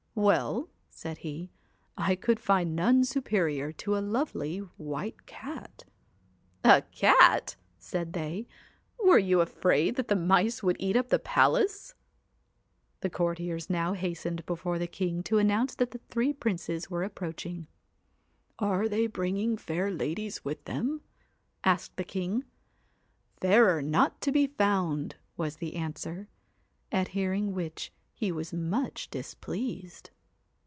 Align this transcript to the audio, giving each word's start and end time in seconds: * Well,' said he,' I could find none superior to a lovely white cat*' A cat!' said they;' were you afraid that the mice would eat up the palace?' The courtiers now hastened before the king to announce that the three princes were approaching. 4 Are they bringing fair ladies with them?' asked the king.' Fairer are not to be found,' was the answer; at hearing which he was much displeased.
* 0.13 0.15
Well,' 0.31 0.69
said 0.89 1.19
he,' 1.19 1.51
I 1.97 2.15
could 2.17 2.39
find 2.41 2.75
none 2.75 3.05
superior 3.05 3.71
to 3.71 3.97
a 3.97 4.03
lovely 4.03 4.57
white 4.77 5.25
cat*' 5.25 5.83
A 6.75 6.81
cat!' 6.91 7.55
said 7.79 8.11
they;' 8.11 8.45
were 9.03 9.17
you 9.17 9.39
afraid 9.39 9.95
that 9.95 10.09
the 10.09 10.17
mice 10.17 10.61
would 10.61 10.75
eat 10.79 10.97
up 10.97 11.09
the 11.09 11.17
palace?' 11.17 11.95
The 13.01 13.09
courtiers 13.09 13.69
now 13.69 13.93
hastened 13.93 14.45
before 14.45 14.77
the 14.77 14.85
king 14.85 15.23
to 15.23 15.37
announce 15.39 15.75
that 15.75 15.91
the 15.91 16.01
three 16.09 16.33
princes 16.33 16.89
were 16.89 17.03
approaching. 17.05 17.67
4 18.59 18.67
Are 18.81 18.89
they 18.89 19.07
bringing 19.07 19.55
fair 19.55 19.89
ladies 19.89 20.43
with 20.43 20.65
them?' 20.65 21.01
asked 21.63 21.95
the 21.95 22.03
king.' 22.03 22.43
Fairer 23.41 23.77
are 23.77 23.81
not 23.81 24.19
to 24.21 24.33
be 24.33 24.45
found,' 24.45 25.15
was 25.37 25.55
the 25.55 25.75
answer; 25.77 26.27
at 26.91 27.07
hearing 27.07 27.53
which 27.53 27.93
he 28.13 28.31
was 28.31 28.53
much 28.53 29.09
displeased. 29.09 30.11